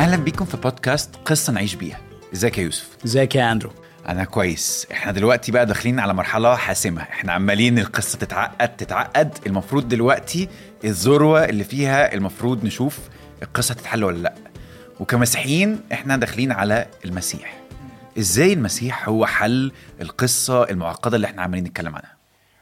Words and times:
أهلا 0.00 0.16
بيكم 0.16 0.44
في 0.44 0.56
بودكاست 0.56 1.16
قصة 1.24 1.52
نعيش 1.52 1.74
بيها. 1.74 2.00
إزيك 2.32 2.58
يا 2.58 2.62
يوسف؟ 2.62 2.88
إزيك 3.04 3.34
يا 3.36 3.52
أندرو؟ 3.52 3.70
أنا 4.08 4.24
كويس. 4.24 4.86
إحنا 4.92 5.12
دلوقتي 5.12 5.52
بقى 5.52 5.66
داخلين 5.66 5.98
على 5.98 6.14
مرحلة 6.14 6.56
حاسمة. 6.56 7.02
إحنا 7.02 7.32
عمالين 7.32 7.78
القصة 7.78 8.18
تتعقد 8.18 8.76
تتعقد. 8.76 9.38
المفروض 9.46 9.88
دلوقتي 9.88 10.48
الذروة 10.84 11.44
اللي 11.44 11.64
فيها 11.64 12.14
المفروض 12.14 12.64
نشوف 12.64 12.98
القصة 13.42 13.74
تتحل 13.74 14.04
ولا 14.04 14.18
لأ. 14.18 14.34
وكمسيحيين 15.00 15.80
إحنا 15.92 16.16
داخلين 16.16 16.52
على 16.52 16.86
المسيح. 17.04 17.60
إزاي 18.18 18.52
المسيح 18.52 19.08
هو 19.08 19.26
حل 19.26 19.72
القصة 20.00 20.70
المعقدة 20.70 21.16
اللي 21.16 21.26
إحنا 21.26 21.42
عمالين 21.42 21.64
نتكلم 21.64 21.96
عنها؟ 21.96 22.16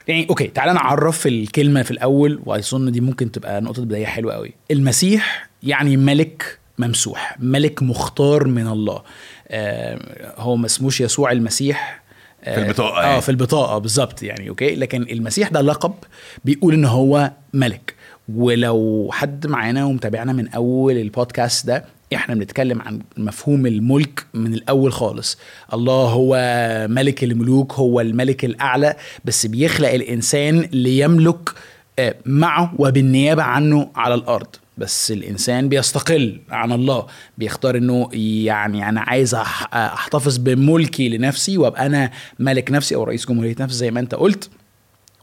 يعني 0.09 0.27
أوكي 0.31 0.47
تعالى 0.47 0.73
نعرف 0.73 1.27
الكلمة 1.27 1.83
في 1.83 1.91
الأول 1.91 2.43
وأظن 2.47 2.93
دي 2.93 3.01
ممكن 3.01 3.33
تبقى 3.33 3.61
نقطة 3.61 3.85
بداية 3.85 4.07
حلوة 4.07 4.35
قوي 4.35 4.55
المسيح 4.71 5.49
يعني 5.63 5.97
ملك 5.97 6.59
ممسوح 6.79 7.37
ملك 7.41 7.83
مختار 7.83 8.47
من 8.47 8.67
الله. 8.67 9.03
آه 9.49 9.99
هو 10.37 10.57
ما 10.57 10.67
اسموش 10.67 11.01
يسوع 11.01 11.33
المسيح. 11.33 12.03
آه، 12.45 12.55
في 12.55 12.61
البطاقة 12.61 13.01
آه 13.03 13.07
يعني. 13.07 13.21
في 13.21 13.29
البطاقة 13.29 13.79
بالظبط 13.79 14.23
يعني 14.23 14.49
أوكي؟ 14.49 14.75
لكن 14.75 15.03
المسيح 15.03 15.49
ده 15.49 15.61
لقب 15.61 15.95
بيقول 16.45 16.75
إن 16.75 16.85
هو 16.85 17.31
ملك. 17.55 17.95
ولو 18.35 19.09
حد 19.13 19.47
معانا 19.47 19.85
ومتابعنا 19.85 20.33
من 20.33 20.49
أول 20.49 20.97
البودكاست 20.97 21.67
ده 21.67 21.85
إحنا 22.15 22.35
بنتكلم 22.35 22.83
عن 22.83 23.01
مفهوم 23.17 23.67
الملك 23.67 24.27
من 24.35 24.55
الأول 24.55 24.93
خالص. 24.93 25.39
الله 25.73 26.09
هو 26.09 26.37
ملك 26.91 27.25
الملوك 27.25 27.73
هو 27.73 28.01
الملك 28.01 28.45
الأعلى 28.45 28.97
بس 29.25 29.47
بيخلق 29.47 29.91
الإنسان 29.91 30.61
ليملك 30.73 31.51
آه، 31.99 32.15
معه 32.27 32.75
وبالنيابة 32.79 33.43
عنه 33.43 33.91
على 33.97 34.15
الأرض. 34.15 34.47
بس 34.79 35.11
الإنسان 35.13 35.69
بيستقل 35.69 36.41
عن 36.51 36.73
الله 36.73 37.07
بيختار 37.39 37.77
إنه 37.77 38.09
يعني 38.45 38.89
أنا 38.89 39.01
عايز 39.01 39.35
أحتفظ 39.35 40.37
بملكي 40.37 41.09
لنفسي 41.09 41.59
وأبقى 41.59 41.87
أنا 41.87 42.11
ملك 42.39 42.71
نفسي 42.71 42.95
أو 42.95 43.05
رئيس 43.05 43.27
جمهورية 43.27 43.57
نفسي 43.61 43.77
زي 43.77 43.91
ما 43.91 44.01
أنت 44.01 44.15
قلت. 44.15 44.51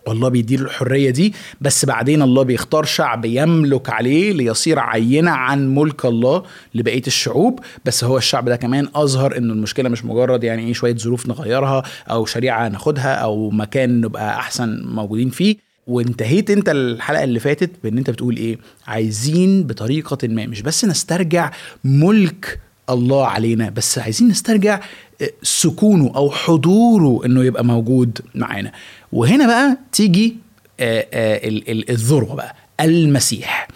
والله 0.08 0.30
بيديله 0.30 0.64
الحرية 0.66 1.09
دي 1.09 1.33
بس 1.61 1.86
بعدين 1.86 2.22
الله 2.22 2.44
بيختار 2.44 2.83
شعب 2.86 3.26
يملك 3.26 3.89
عليه 3.89 4.33
ليصير 4.33 4.80
عينة 4.80 5.31
عن 5.31 5.76
ملك 5.76 6.06
الله 6.06 6.44
لبقية 6.76 7.02
الشعوب. 7.08 7.59
بس 7.86 8.03
هو 8.03 8.17
الشعب 8.17 8.50
ده 8.50 8.56
كمان 8.56 8.88
أظهر 8.95 9.38
إنه 9.38 9.53
المشكلة 9.53 9.89
مش 9.89 10.06
مجرد 10.06 10.44
يعني 10.44 10.67
إيه 10.67 10.73
شوية 10.73 10.95
ظروف 10.95 11.28
نغيرها 11.28 11.83
أو 12.11 12.26
شريعة 12.26 12.67
ناخدها 12.67 13.14
أو 13.16 13.50
مكان 13.50 14.02
نبقى 14.02 14.36
أحسن 14.39 14.81
موجودين 14.86 15.30
فيه. 15.30 15.64
وانتهيت 15.88 16.50
انت 16.50 16.69
الحلقة 16.69 17.23
اللي 17.23 17.39
فاتت 17.39 17.72
بان 17.83 17.97
انت 17.97 18.09
بتقول 18.09 18.38
إيه 18.38 18.58
عايزين 18.88 19.64
بطريقة 19.64 20.27
ما 20.27 20.45
مش 20.47 20.61
بس 20.61 20.86
نسترجع 20.86 21.52
ملك 21.83 22.59
الله 22.89 23.25
علينا 23.27 23.69
بس 23.69 24.00
عايزين 24.00 24.27
نسترجع 24.27 24.80
آه، 25.22 25.30
سكونه 25.44 26.11
أو 26.16 26.31
حضوره 26.31 27.25
انه 27.25 27.44
يبقى 27.44 27.66
موجود 27.66 28.19
معانا. 28.36 28.72
وهنا 29.11 29.47
بقى 29.47 29.77
تيجي 29.92 30.36
آه، 30.80 31.08
آه، 31.14 31.47
ال- 31.47 31.69
ال- 31.72 31.89
الذروة 31.89 32.36
بقى 32.36 32.55
المسيح. 32.81 33.67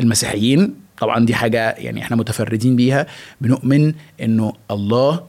المسيحيين 0.00 0.74
طبعا 1.00 1.24
دي 1.26 1.34
حاجة 1.34 1.70
يعني 1.70 2.02
إحنا 2.02 2.16
متفردين 2.16 2.76
بيها 2.76 3.06
بنؤمن 3.40 3.94
انه 4.22 4.52
الله 4.70 5.24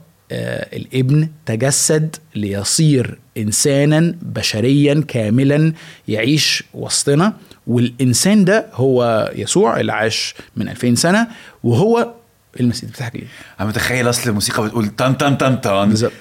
الابن 0.76 1.28
تجسد 1.46 2.16
ليصير 2.34 3.18
إنسانا 3.38 4.14
بشريا 4.22 5.04
كاملا 5.08 5.72
يعيش 6.08 6.64
وسطنا 6.74 7.32
والإنسان 7.66 8.44
ده 8.44 8.66
هو 8.72 9.30
يسوع 9.36 9.80
اللي 9.80 9.92
عاش 9.92 10.34
من 10.56 10.68
2000 10.68 10.94
سنة 10.94 11.26
وهو 11.64 12.12
المسيح 12.60 12.90
بتاعك 12.90 13.14
إيه؟ 13.14 13.24
أنا 13.60 13.68
متخيل 13.68 14.08
أصل 14.08 14.30
الموسيقى 14.30 14.64
بتقول 14.64 14.86
طن 14.88 15.14
طن 15.14 15.36
طن 15.36 15.56
طن 15.56 15.88
بالظبط، 15.88 16.12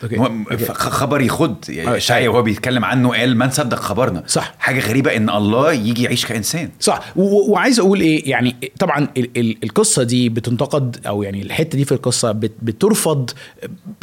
خبر 0.73 1.21
آه، 1.21 1.57
يعني 1.69 1.99
شاي 1.99 2.27
وهو 2.27 2.41
بيتكلم 2.41 2.85
عنه 2.85 3.09
قال 3.09 3.37
من 3.37 3.49
صدق 3.49 3.79
خبرنا. 3.79 4.23
صح. 4.27 4.53
حاجة 4.59 4.79
غريبة 4.79 5.15
إن 5.15 5.29
الله 5.29 5.71
يجي 5.73 6.03
يعيش 6.03 6.25
كإنسان. 6.25 6.69
صح. 6.79 6.99
وعايز 7.15 7.79
أقول 7.79 7.99
إيه 8.01 8.29
يعني 8.29 8.55
طبعا 8.79 9.07
ال- 9.17 9.29
ال- 9.37 9.57
القصة 9.63 10.03
دي 10.03 10.29
بتنتقد 10.29 10.97
أو 11.07 11.23
يعني 11.23 11.41
الحتة 11.41 11.77
دي 11.77 11.85
في 11.85 11.91
القصة 11.91 12.31
بت- 12.31 12.57
بترفض 12.61 13.29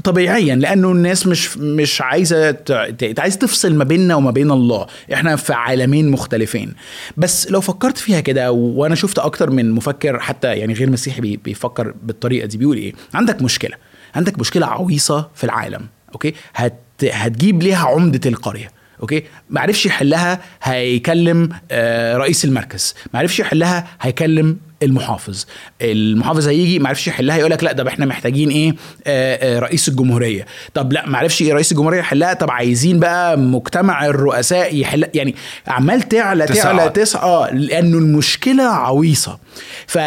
طبيعيا 0.05 0.55
لأنه 0.57 0.93
الناس 0.93 1.27
مش 1.27 1.57
مش 1.59 2.01
عايزة 2.01 2.51
ت- 2.51 2.73
ت- 2.73 3.21
عايز 3.21 3.39
تفصل 3.39 3.75
ما 3.75 3.85
بيننا 3.85 4.15
وما 4.15 4.31
بين 4.31 4.51
الله. 4.51 4.87
إحنا 5.13 5.37
في 5.37 5.53
عالمين 5.53 6.11
مختلفين. 6.11 6.75
بس 7.17 7.51
لو 7.51 7.61
فكرت 7.61 7.99
فيها 7.99 8.21
كده 8.21 8.53
وأنا 8.53 8.95
شفت 8.95 9.19
أكتر 9.19 9.51
من 9.51 9.71
مفكر 9.71 10.19
حتى 10.21 10.49
يعني 10.55 10.75
غير 10.75 10.91
مسيحي 10.91 11.21
بي- 11.21 11.37
بيفكر 11.37 11.95
بالطريقة 12.19 12.47
دي. 12.47 12.59
بيقول 12.59 12.77
إيه؟ 12.77 12.93
عندك 13.15 13.43
مشكلة. 13.43 13.77
عندك 14.15 14.39
مشكلة 14.39 14.67
عويصة 14.67 15.29
في 15.35 15.45
العالم. 15.45 15.87
okay؟ 16.13 16.35
هت 16.55 16.75
هتجيب 17.13 17.63
ليها 17.63 17.87
عمدة 17.87 18.31
القرية. 18.31 18.71
okay؟ 19.01 19.23
ما 19.51 19.61
عرفش 19.61 19.87
يحلها 19.87 20.41
هيكلم 20.63 21.49
آه، 21.71 22.17
رئيس 22.17 22.45
المركز. 22.45 22.95
ما 23.15 23.19
عرفش 23.21 23.41
يحلها 23.41 23.87
هيكلم 24.01 24.57
المحافظ. 24.83 25.45
المحافظ 25.83 26.49
هيجي 26.49 26.79
ما 26.79 26.89
عرفش 26.89 27.07
يحلها 27.07 27.37
يقول 27.37 27.51
لك 27.51 27.65
لا 27.65 27.73
طب 27.73 27.87
إحنا 27.87 28.07
محتاجين 28.07 28.49
إيه؟ 28.51 28.75
آه، 29.07 29.57
آه، 29.57 29.59
رئيس 29.59 29.89
الجمهورية. 29.89 30.47
طب 30.75 30.93
لا 30.93 31.07
ما 31.09 31.19
عرفش 31.19 31.43
رئيس 31.43 31.73
الجمهورية 31.73 31.99
يحلها. 31.99 32.35
طب 32.35 32.51
عايزين 32.51 33.01
بقى 33.01 33.39
مجتمع 33.39 34.07
الرؤساء 34.07 34.77
يحل 34.77 35.09
يعني 35.15 35.35
عمال 35.69 36.03
تعلى. 36.03 36.47
تعلى 36.47 36.91
تسعى 36.91 37.23
آه 37.23 37.51
لأنه 37.51 37.99
المشكلة 37.99 38.63
عويصة. 38.63 39.39
ف 39.87 39.99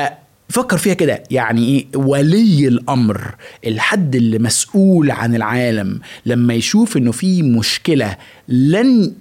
فكر 0.51 0.77
فيها 0.77 0.93
كده. 0.93 1.23
يعني 1.31 1.65
إيه؟ 1.67 1.85
ولي 1.95 2.67
الأمر 2.67 3.35
الحد 3.67 4.15
اللي 4.15 4.39
مسؤول 4.39 5.11
عن 5.11 5.35
العالم 5.35 5.99
لما 6.25 6.53
يشوف 6.53 6.97
إنه 6.97 7.11
في 7.11 7.43
مشكلة 7.43 8.17
لن 8.47 9.13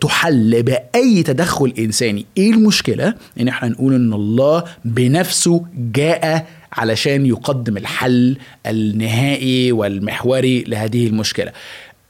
تحل 0.00 0.62
بأي 0.62 1.22
تدخل 1.22 1.72
إنساني. 1.78 2.26
إيه 2.36 2.50
المشكلة؟ 2.50 3.14
إن 3.40 3.48
إحنا 3.48 3.68
نقول 3.68 3.94
إن 3.94 4.12
الله 4.12 4.64
بنفسه 4.84 5.64
جاء 5.94 6.46
علشان 6.72 7.26
يقدم 7.26 7.76
الحل 7.76 8.36
النهائي 8.66 9.72
والمحوري 9.72 10.64
لهذه 10.64 11.06
المشكلة. 11.06 11.52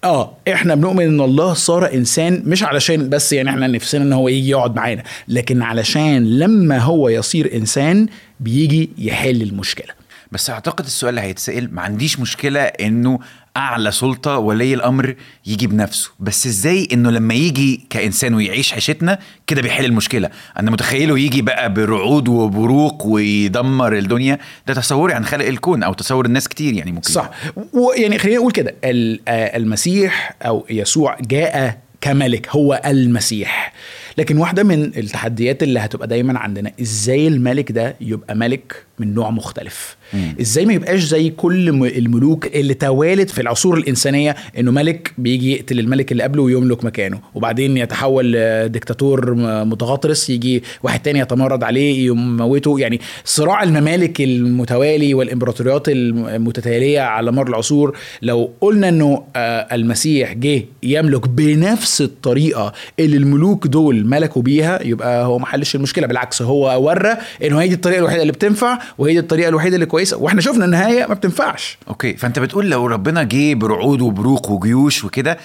آه 0.05 0.37
إحنا 0.53 0.75
بنؤمن 0.75 1.05
إن 1.05 1.21
الله 1.21 1.55
صار 1.55 1.95
إنسان 1.95 2.43
مش 2.47 2.63
علشان 2.63 3.09
بس 3.09 3.33
يعني 3.33 3.51
إحنا 3.51 3.67
نفسنا 3.67 4.05
إن 4.05 4.13
هو 4.13 4.29
يجي 4.29 4.49
يقعد 4.51 4.77
معانا 4.77 5.03
لكن 5.29 5.63
علشان 5.63 6.39
لما 6.39 6.79
هو 6.79 7.09
يصير 7.09 7.55
إنسان 7.57 8.07
بيجي 8.41 8.91
يحل 8.99 9.43
المشكلة. 9.43 9.98
بس 10.33 10.51
أعتقد 10.51 10.85
السؤال 10.85 11.11
اللي 11.11 11.21
هيتسأل 11.21 11.75
ما 11.75 11.83
عنديش 11.83 12.21
مشكلة 12.21 12.61
إنه 12.61 13.19
أعلى 13.57 13.93
سلطة 13.93 14.39
ولي 14.39 14.75
الأمر 14.75 15.15
يجي 15.47 15.67
بنفسه. 15.67 16.11
بس 16.21 16.47
إزاي 16.47 16.89
إنه 16.93 17.11
لما 17.11 17.35
يجي 17.35 17.87
كإنسان 17.91 18.35
ويعيش 18.35 18.75
عيشتنا 18.75 19.19
كده 19.47 19.63
بيحل 19.63 19.85
المشكلة؟ 19.85 20.31
أنا 20.59 20.71
متخيله 20.71 21.19
يجي 21.19 21.43
بقى 21.43 21.73
برعود 21.75 22.29
وبروق 22.29 23.07
ويدمر 23.07 23.99
الدنيا. 23.99 24.39
ده 24.67 24.75
تصوري 24.75 25.13
عن 25.15 25.25
خلق 25.25 25.47
الكون 25.47 25.83
أو 25.83 25.93
تصور 25.93 26.27
الناس 26.27 26.49
كتير 26.49 26.75
يعني 26.75 26.93
ممكن. 26.93 27.13
صح. 27.13 27.31
ويعني 27.73 28.19
خلينا 28.19 28.39
نقول 28.39 28.53
كده 28.53 28.75
آه، 28.85 29.57
المسيح 29.57 30.37
أو 30.43 30.67
يسوع 30.71 31.19
جاء 31.21 31.79
كملك 32.01 32.49
هو 32.49 32.83
المسيح. 32.87 33.73
لكن 34.19 34.39
واحدة 34.39 34.63
من 34.63 34.85
التحديات 34.85 35.63
اللي 35.63 35.81
هتبقى 35.81 36.09
دايما 36.09 36.39
عندنا 36.39 36.73
إزاي 36.81 37.29
الملك 37.29 37.73
ده 37.73 37.97
يبقى 38.01 38.35
ملك 38.37 38.89
من 38.99 39.15
نوع 39.15 39.31
مختلف 39.31 39.97
مم. 40.15 40.35
إزاي 40.41 40.67
ما 40.67 40.73
يبقاش 40.73 41.01
زي 41.01 41.31
كل 41.31 41.69
الملوك 41.85 42.47
اللي 42.47 42.75
توالت 42.75 43.31
في 43.31 43.41
العصور 43.41 43.79
الإنسانية 43.79 44.37
إنه 44.59 44.71
ملك 44.71 45.13
بيجي 45.19 45.53
يقتل 45.53 45.79
الملك 45.79 46.13
اللي 46.13 46.23
قبله 46.23 46.43
ويملك 46.43 46.85
مكانه 46.85 47.21
وبعدين 47.35 47.77
يتحول 47.77 48.33
لديكتاتور 48.33 49.35
متغطرس 49.65 50.31
يجي 50.31 50.63
واحد 50.83 51.03
تاني 51.03 51.19
يتمرد 51.19 51.63
عليه 51.65 52.07
يموته 52.07 52.81
يعني 52.81 53.01
صراع 53.25 53.63
الممالك 53.63 54.21
المتوالي 54.21 55.15
والإمبراطوريات 55.15 55.89
المتتالية 55.89 57.01
على 57.01 57.33
مر 57.33 57.49
العصور 57.49 57.97
لو 58.23 58.51
قلنا 58.61 58.89
إنه 58.89 59.23
آه، 59.37 59.75
المسيح 59.75 60.33
جه 60.33 60.65
يملك 60.83 61.29
بنفس 61.29 62.01
الطريقة 62.03 62.73
اللي 63.01 63.17
الملوك 63.17 63.67
دول 63.67 64.05
ملكوا 64.09 64.43
بيها 64.43 64.83
يبقى 64.83 65.25
هو 65.25 65.39
ما 65.39 65.47
حلش 65.47 65.75
المشكلة 65.75 66.07
بالعكس 66.07 66.43
هو 66.43 66.87
ورى 66.87 67.17
إنه 67.45 67.61
هي 67.61 67.69
دي 67.69 67.75
الطريقة 67.75 67.99
الوحيدة 67.99 68.23
اللي 68.23 68.33
بتنفع 68.33 68.79
وهي 68.99 69.13
دي 69.13 69.19
الطريقة 69.19 69.49
الوحيدة 69.49 69.75
اللي 69.75 69.87
كويسة 69.87 70.17
وإحنا 70.17 70.41
شفنا 70.41 70.65
النهاية 70.65 71.07
ما 71.07 71.15
بتنفعش. 71.15 71.79
أوكي 71.89 72.17
فأنت 72.17 72.39
بتقول 72.39 72.71
لو 72.71 72.87
ربنا 72.87 73.23
جه 73.23 73.55
برعود 73.55 74.01
وبروق 74.01 74.51
وجيوش 74.51 75.05
وكده 75.05 75.39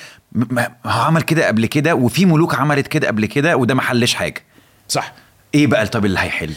هو 0.86 1.02
عمل 1.02 1.22
كده 1.22 1.48
قبل 1.48 1.66
كده 1.66 1.96
وفي 1.96 2.26
ملوك 2.26 2.56
عملت 2.56 2.88
كده 2.88 3.08
قبل 3.08 3.26
كده 3.26 3.58
وده 3.58 3.74
ما 3.76 3.82
حلش 3.82 4.14
حاجة. 4.14 4.44
صح. 4.88 5.14
إيه 5.56 5.68
بقى 5.68 5.88
طب 5.88 6.06
اللي 6.06 6.20
هيحل؟ 6.20 6.52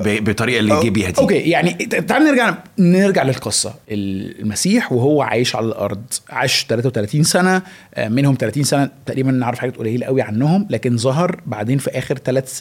بطريقة 0.00 0.60
اللي 0.60 0.74
يجي 0.78 0.90
بيها 0.90 1.10
دي. 1.10 1.20
أوكي 1.20 1.34
يعني 1.34 1.72
تعال 2.08 2.22
نرجع 2.24 2.54
نرجع 2.78 3.22
للقصة. 3.22 3.74
المسيح 3.90 4.92
وهو 4.92 5.22
عايش 5.22 5.56
على 5.56 5.66
الأرض 5.66 6.02
عاش 6.30 6.66
33 6.68 7.22
سنة 7.22 7.62
آه، 7.94 8.08
منهم 8.08 8.36
30 8.40 8.62
سنة 8.64 8.90
تقريبا 9.06 9.30
نعرف 9.30 9.58
حاجات 9.58 9.76
قليلة 9.76 10.06
قوي 10.06 10.22
عنهم 10.22 10.66
لكن 10.70 10.96
ظهر 10.96 11.40
بعدين 11.46 11.78
في 11.78 11.90
آخر 11.90 12.18
ثلاث 12.18 12.60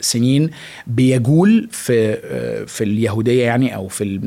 سنين 0.00 0.50
بيجول 0.86 1.68
في 1.72 2.18
آه، 2.24 2.64
في 2.64 2.84
اليهودية 2.84 3.44
يعني 3.44 3.74
أو 3.74 3.88
في 3.88 4.20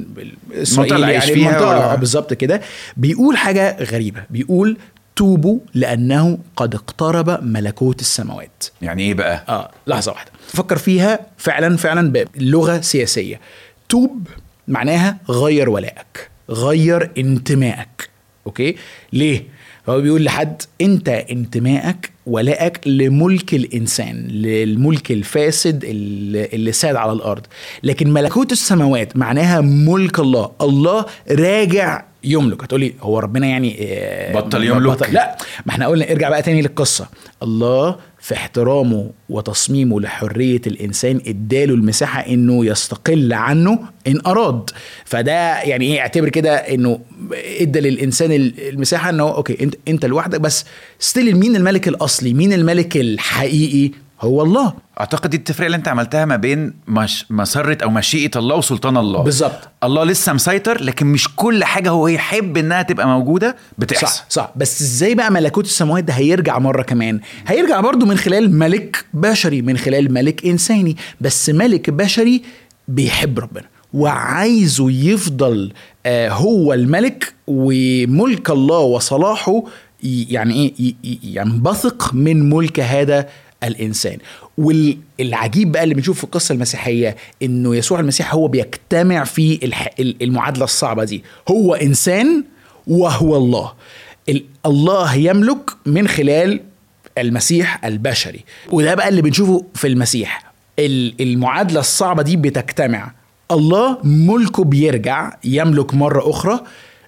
إسرائيل 0.53 1.03
يعني 1.03 1.21
فيها 1.21 1.49
المنطقة. 1.49 1.93
آه، 1.93 1.95
بالظبط 1.95 2.33
كده. 2.33 2.61
بيقول 2.97 3.37
حاجة 3.37 3.83
غريبة. 3.83 4.23
بيقول 4.29 4.77
توبوا 5.21 5.59
لأنه 5.73 6.37
قد 6.55 6.75
اقترب 6.75 7.43
ملكوت 7.43 8.01
السماوات. 8.01 8.63
يعني 8.81 9.03
إيه 9.03 9.13
بقى؟ 9.13 9.43
آه 9.49 9.71
لحظة 9.87 10.11
واحدة. 10.11 10.31
فكر 10.47 10.77
فيها 10.77 11.19
فعلا 11.37 11.77
فعلا 11.77 12.11
بلغة 12.11 12.81
سياسية. 12.81 13.39
توب 13.89 14.27
معناها 14.67 15.17
غير 15.29 15.69
ولائك 15.69 16.29
غير 16.49 17.11
انتمائك. 17.17 18.09
أوكي؟ 18.47 18.75
ليه؟ 19.13 19.43
هو 19.89 20.01
بيقول 20.01 20.23
لحد 20.23 20.61
أنت 20.81 21.09
انتمائك 21.09 22.11
ولائك 22.25 22.87
لملك 22.87 23.53
الإنسان 23.53 24.27
للملك 24.27 25.11
الفاسد 25.11 25.83
اللي 25.83 26.45
اللي 26.45 26.71
ساد 26.71 26.95
على 26.95 27.11
الأرض. 27.11 27.45
لكن 27.83 28.13
ملكوت 28.13 28.51
السماوات 28.51 29.17
معناها 29.17 29.61
ملك 29.61 30.19
الله. 30.19 30.51
الله 30.61 31.05
راجع 31.31 32.10
يملك. 32.23 32.63
هتقولي 32.63 32.93
هو 33.01 33.19
ربنا 33.19 33.47
يعني 33.47 33.77
آه، 33.79 34.33
بطل 34.33 34.63
يملك؟ 34.63 34.91
بطل. 34.91 35.13
لا 35.13 35.37
ما 35.65 35.71
إحنا 35.71 35.87
قلنا 35.87 36.11
ارجع 36.11 36.29
بقى 36.29 36.41
تاني 36.41 36.61
للقصة. 36.61 37.07
الله 37.43 37.95
في 38.19 38.33
احترامه 38.33 39.09
وتصميمه 39.29 40.01
لحرية 40.01 40.61
الإنسان 40.67 41.21
اداله 41.27 41.73
المساحة 41.73 42.19
إنه 42.21 42.65
يستقل 42.65 43.33
عنه 43.33 43.79
إن 44.07 44.21
أراد. 44.25 44.69
فده 45.05 45.61
يعني 45.61 45.85
إيه 45.85 45.99
اعتبر 45.99 46.29
كده 46.29 46.55
إنه 46.55 46.99
إدى 47.59 47.79
للإنسان 47.79 48.31
المساحة 48.59 49.09
إنه 49.09 49.23
okay 49.23 49.63
انت 49.63 49.75
إنت 49.87 50.05
لوحدك 50.05 50.41
بس 50.41 50.65
still 50.99 51.37
مين 51.37 51.55
الملك 51.55 51.87
الأصلي؟ 51.87 52.33
مين 52.33 52.53
الملك 52.53 52.97
الحقيقي؟ 52.97 53.91
هو 54.21 54.41
الله. 54.41 54.73
أعتقد 54.99 55.29
دي 55.29 55.37
التفرقة 55.37 55.65
اللي 55.65 55.77
أنت 55.77 55.87
عملتها 55.87 56.25
ما 56.25 56.35
بين 56.35 56.73
مش 56.87 57.25
مسرة 57.29 57.77
أو 57.83 57.89
مشيئة 57.89 58.31
الله 58.39 58.55
وسلطان 58.55 58.97
الله. 58.97 59.21
بالظبط. 59.21 59.69
الله 59.83 60.03
لسه 60.03 60.33
مسيطر 60.33 60.83
لكن 60.83 61.05
مش 61.07 61.35
كل 61.35 61.63
حاجة 61.63 61.89
هو 61.89 62.07
يحب 62.07 62.57
إنها 62.57 62.81
تبقى 62.81 63.07
موجودة 63.07 63.55
بتحصل. 63.77 64.07
صح 64.07 64.25
صح. 64.29 64.51
بس 64.55 64.81
إزاي 64.81 65.15
بقى 65.15 65.31
ملكوت 65.31 65.65
السماوات 65.65 66.03
ده 66.03 66.13
هيرجع 66.13 66.59
مرة 66.59 66.81
كمان؟ 66.81 67.19
هيرجع 67.47 67.79
برضو 67.81 68.05
من 68.05 68.17
خلال 68.17 68.59
ملك 68.59 69.05
بشري 69.13 69.61
من 69.61 69.77
خلال 69.77 70.13
ملك 70.13 70.45
إنساني. 70.45 70.97
بس 71.21 71.49
ملك 71.49 71.89
بشري 71.89 72.41
بيحب 72.87 73.39
ربنا 73.39 73.65
وعايزه 73.93 74.91
يفضل 74.91 75.73
آه 76.05 76.29
هو 76.29 76.73
الملك 76.73 77.33
وملك 77.47 78.49
الله 78.49 78.79
وصلاحه 78.79 79.63
يعني 80.03 80.53
إيه؟ 80.53 80.73
ي- 80.85 80.95
ي- 81.03 81.19
ينبثق 81.23 82.13
من 82.13 82.49
ملك 82.49 82.79
هذا 82.79 83.29
الإنسان. 83.63 84.17
والعجيب 84.57 85.71
بقى 85.71 85.83
اللي 85.83 85.95
بنشوفه 85.95 86.17
في 86.17 86.23
القصة 86.23 86.53
المسيحية 86.53 87.15
إنه 87.43 87.75
يسوع 87.75 87.99
المسيح 87.99 88.33
هو 88.33 88.47
بيجتمع 88.47 89.23
في 89.23 89.59
المعادلة 89.99 90.63
الصعبة 90.63 91.03
دي. 91.03 91.23
هو 91.49 91.73
إنسان 91.75 92.43
وهو 92.87 93.35
الله. 93.37 93.73
ال- 94.29 94.45
الله 94.65 95.15
يملك 95.15 95.69
من 95.85 96.07
خلال 96.07 96.59
المسيح 97.17 97.85
البشري. 97.85 98.43
وده 98.71 98.95
بقى 98.95 99.09
اللي 99.09 99.21
بنشوفه 99.21 99.65
في 99.75 99.87
المسيح. 99.87 100.51
ال- 100.79 101.21
المعادلة 101.21 101.79
الصعبة 101.79 102.23
دي 102.23 102.37
بتجتمع. 102.37 103.11
الله 103.51 103.97
ملكه 104.03 104.63
بيرجع 104.63 105.33
يملك 105.43 105.93
مرة 105.93 106.29
أخرى 106.29 106.59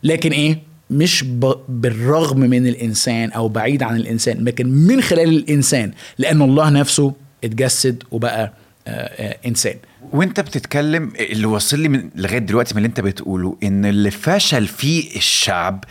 لكن 0.04 0.32
إيه؟ 0.32 0.73
مش 0.90 1.24
ب... 1.24 1.54
بالرغم 1.70 2.40
من 2.40 2.68
الإنسان 2.68 3.32
أو 3.32 3.48
بعيد 3.48 3.84
عن 3.84 3.96
الإنسان 3.96 4.46
لكن 4.46 4.68
من 4.68 5.02
خلال 5.02 5.30
الإنسان 5.30 5.92
لأن 6.18 6.42
الله 6.42 6.70
نفسه 6.70 7.14
اتجسد 7.44 8.04
وبقى 8.12 8.54
آه، 8.88 8.92
آه، 8.92 9.38
إنسان. 9.48 9.76
وأنت 10.14 10.40
بتتكلم 10.40 11.12
اللي 11.20 11.46
وصل 11.46 11.80
لي 11.80 11.90
من 11.90 12.10
لغاية 12.16 12.38
دلوقتي 12.38 12.74
من 12.74 12.78
اللي 12.78 12.88
أنت 12.88 13.00
بتقوله 13.00 13.58
إن 13.64 13.86
اللي 13.86 14.12
فشل 14.12 14.68
فيه 14.68 15.16
الشعب 15.18 15.84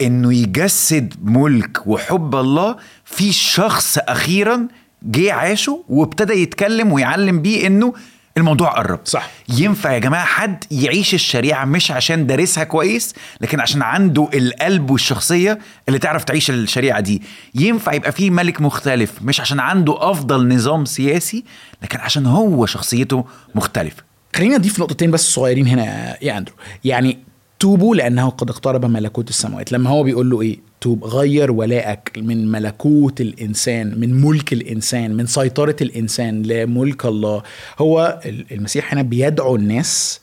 إنه 0.00 0.34
يجسد 0.34 1.14
ملك 1.22 1.86
وحب 1.86 2.34
الله 2.34 2.76
في 3.04 3.32
شخص 3.32 3.98
أخيرا 3.98 4.68
جه 5.02 5.32
عاشه 5.32 5.84
وابتدى 5.88 6.32
يتكلم 6.32 6.92
ويعلم 6.92 7.42
بيه 7.42 7.66
إنه 7.66 7.94
الموضوع 8.38 8.70
قرب. 8.70 9.00
صح. 9.04 9.30
ينفع 9.48 9.92
يا 9.92 9.98
جماعة 9.98 10.24
حد 10.24 10.64
يعيش 10.70 11.14
الشريعة 11.14 11.64
مش 11.64 11.90
عشان 11.90 12.26
دارسها 12.26 12.64
كويس 12.64 13.14
لكن 13.40 13.60
عشان 13.60 13.82
عنده 13.82 14.28
القلب 14.34 14.90
والشخصية 14.90 15.58
اللي 15.88 15.98
تعرف 15.98 16.24
تعيش 16.24 16.50
الشريعة 16.50 17.00
دي. 17.00 17.22
ينفع 17.54 17.92
يبقى 17.92 18.12
فيه 18.12 18.30
ملك 18.30 18.60
مختلف 18.60 19.12
مش 19.22 19.40
عشان 19.40 19.60
عنده 19.60 20.10
أفضل 20.10 20.48
نظام 20.54 20.84
سياسي 20.84 21.44
لكن 21.82 21.98
عشان 21.98 22.26
هو 22.26 22.66
شخصيته 22.66 23.24
مختلفة. 23.54 24.02
خلينا 24.36 24.58
نضيف 24.58 24.78
نقطتين 24.78 25.10
بس 25.10 25.34
صغيرين 25.34 25.66
هنا 25.66 26.16
يا 26.24 26.38
أندرو. 26.38 26.54
يعني 26.84 27.18
توبوا 27.60 27.96
لأنه 27.96 28.28
قد 28.28 28.50
اقترب 28.50 28.84
ملكوت 28.86 29.30
السماوات. 29.30 29.72
لما 29.72 29.90
هو 29.90 30.02
بيقول 30.02 30.30
له 30.30 30.40
إيه؟ 30.40 30.58
توب 30.80 31.04
غير 31.04 31.52
ولائك 31.52 32.12
من 32.16 32.50
ملكوت 32.50 33.20
الإنسان 33.20 34.00
من 34.00 34.20
ملك 34.20 34.52
الإنسان 34.52 35.14
من 35.14 35.26
سيطرة 35.26 35.76
الإنسان 35.80 36.42
لملك 36.42 37.06
الله. 37.06 37.42
هو 37.78 38.20
المسيح 38.52 38.92
هنا 38.92 39.02
بيدعو 39.02 39.56
الناس 39.56 40.20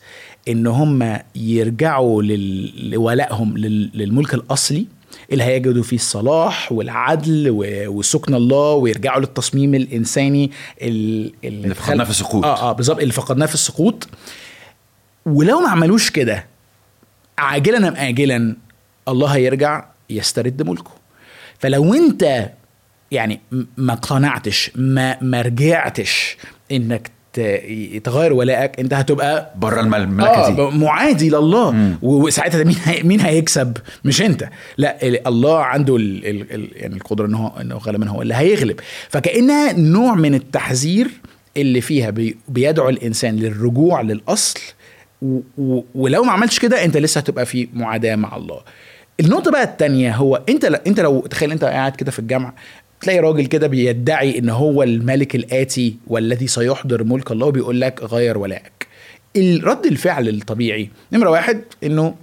إن 0.48 0.66
هم 0.66 1.18
يرجعوا 1.36 2.22
لولائهم 2.82 3.56
لل- 3.58 3.90
للملك 3.94 4.34
الأصلي 4.34 4.86
اللي 5.32 5.44
هيجدوا 5.44 5.82
فيه 5.82 5.96
الصلاح 5.96 6.72
والعدل 6.72 7.46
وسكن 7.88 8.34
الله 8.34 8.72
ويرجعوا 8.72 9.20
للتصميم 9.20 9.74
الإنساني 9.74 10.50
ال- 10.82 11.32
اللي 11.44 11.74
فقدناه 11.74 12.04
في 12.04 12.10
السقوط. 12.10 12.44
آه 12.44 12.70
آه 12.70 12.72
بالظبط 12.72 13.00
اللي 13.00 13.12
فقدناه 13.12 13.46
في 13.46 13.54
السقوط. 13.54 14.08
ولو 15.26 15.60
ما 15.60 15.68
عملوش 15.68 16.10
كده 16.10 16.46
عاجلا 17.38 17.88
أم 17.88 17.94
اجلا 17.96 18.56
الله 19.08 19.28
هيرجع 19.28 19.84
يسترد 20.10 20.62
ملكه. 20.62 20.90
فلو 21.58 21.94
أنت 21.94 22.50
يعني 23.10 23.40
ما 23.76 23.92
اقتنعتش 23.92 24.70
ما 24.74 25.22
ما 25.22 25.42
رجعتش 25.42 26.36
إنك 26.72 27.10
تغير 28.04 28.32
ولائك 28.32 28.80
أنت 28.80 28.94
هتبقى 28.94 29.52
بره 29.56 29.80
الم- 29.80 29.94
المملكه 29.94 30.50
دي. 30.54 30.62
آه 30.62 30.70
معادي 30.70 31.28
لله. 31.30 31.96
وساعتها 32.02 32.64
مين 32.64 32.76
هي 32.84 33.02
مين 33.02 33.20
هيكسب؟ 33.20 33.76
مش 34.04 34.22
أنت. 34.22 34.48
لا 34.78 35.06
ال- 35.06 35.28
الله 35.28 35.58
عنده 35.64 35.96
ال 35.96 36.26
ال 36.26 36.52
ال 36.54 36.68
يعني 36.72 36.94
القدرة 36.94 37.26
إن 37.26 37.34
هو 37.34 37.48
انه 37.60 37.76
غالبا 37.76 38.08
هو 38.08 38.22
اللي 38.22 38.34
هيغلب. 38.34 38.80
فكأنها 39.08 39.72
نوع 39.72 40.14
من 40.14 40.34
التحذير 40.34 41.08
اللي 41.56 41.80
فيها 41.80 42.10
بي 42.10 42.36
بيدعو 42.48 42.88
الإنسان 42.88 43.36
للرجوع 43.36 44.00
للأصل 44.00 44.60
و 45.22 45.40
و 45.58 45.82
ولو 45.94 46.22
ما 46.24 46.32
عملتش 46.32 46.58
كده 46.58 46.84
انت 46.84 46.96
لسه 46.96 47.18
هتبقى 47.18 47.46
في 47.46 47.68
معاداة 47.74 48.16
مع 48.16 48.36
الله. 48.36 48.60
النقطة 49.20 49.50
بقى 49.50 49.62
التانية 49.62 50.14
هو 50.16 50.42
انت 50.48 50.64
ل- 50.66 50.74
انت 50.86 51.00
لو 51.00 51.20
تخيل 51.20 51.52
انت 51.52 51.64
قاعد 51.64 51.96
كده 51.96 52.10
في 52.10 52.18
الجامعة 52.18 52.54
تلاقي 53.00 53.18
راجل 53.20 53.46
كده 53.46 53.66
بيدعي 53.66 54.38
ان 54.38 54.48
هو 54.48 54.82
الملك 54.82 55.34
الآتي 55.34 55.96
والذي 56.06 56.46
سيحضر 56.46 57.04
ملك 57.04 57.30
الله 57.30 57.46
وبيقول 57.46 57.80
لك 57.80 58.02
غير 58.02 58.38
ولائك 58.38 58.86
الرد 59.36 59.86
الفعل 59.86 60.28
الطبيعي 60.28 60.90
نمرة 61.12 61.30
واحد 61.30 61.60
انه 61.84 62.14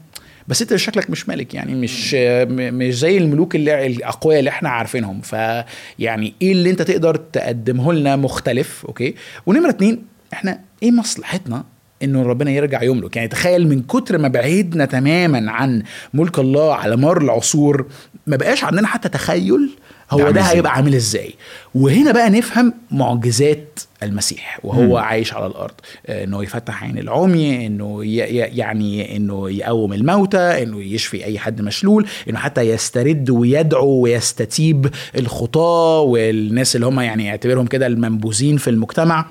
بس 0.48 0.62
انت 0.62 0.75
شكلك 0.75 1.10
مش 1.10 1.29
ملك 1.29 1.53
يعني 1.53 1.75
مش 1.75 2.13
مش 2.50 2.96
زي 3.00 3.17
الملوك 3.17 3.56
اللي 3.56 3.86
الأقوياء 3.88 4.39
اللي 4.39 4.50
إحنا 4.50 4.70
عارفينهم. 4.70 5.22
فيعني 5.22 6.34
إيه 6.41 6.51
اللي 6.51 6.70
انت 6.70 6.82
تقدر 6.82 7.15
تقدمه 7.15 7.94
لنا 7.94 8.15
مختلف 8.15 8.86
أوكي؟ 8.86 9.15
ونمرة 9.46 9.70
اتنين 9.70 10.03
إحنا 10.34 10.60
إيه 10.84 10.91
مصلحتنا 10.91 11.63
إنه 12.03 12.24
ربنا 12.24 12.51
يرجع 12.51 12.83
يملك 12.83 13.15
يعني 13.15 13.27
تخيل 13.27 13.67
من 13.67 13.81
كتر 13.83 14.17
ما 14.17 14.27
بعدنا 14.27 14.86
تماما 14.86 15.51
عن 15.51 15.83
ملك 16.13 16.39
الله 16.39 16.75
على 16.75 16.95
مر 16.98 17.22
العصور 17.22 17.86
ما 18.27 18.36
بقاش 18.38 18.63
عندنا 18.63 18.88
حتى 18.88 19.10
تخيل 19.10 19.69
هو 20.12 20.31
ده؟ 20.31 20.41
هيبقى 20.41 20.72
عامل 20.72 20.95
إزاي. 20.95 21.33
وهنا 21.75 22.12
بقى 22.12 22.29
نفهم 22.29 22.74
معجزات 22.91 23.79
المسيح 24.03 24.60
وهو 24.63 24.81
مم. 24.83 24.95
عايش 24.95 25.33
على 25.33 25.45
الأرض. 25.45 25.74
آه، 26.07 26.24
إنه 26.24 26.43
يفتح 26.43 26.83
عين 26.83 26.98
العمي 26.98 27.65
إنه 27.67 28.00
يعني 28.03 29.17
إنه 29.17 29.50
يقوم 29.51 29.93
الموتى 29.93 30.38
إنه 30.63 30.83
يشفي 30.83 31.25
أي 31.25 31.39
حد 31.39 31.62
مشلول 31.62 32.07
إنه 32.29 32.39
حتى 32.39 32.62
يسترد 32.62 33.29
ويدعو 33.29 33.89
ويستتيب 33.89 34.89
الخطاة 35.17 36.00
والناس 36.01 36.75
اللي 36.75 36.86
هم 36.88 37.00
يعني 37.00 37.25
يعتبرهم 37.25 37.65
كده 37.67 37.88
المنبوذين 37.88 38.57
في 38.57 38.69
المجتمع. 38.69 39.25